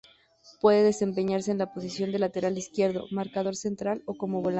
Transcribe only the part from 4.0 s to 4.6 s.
o como volante.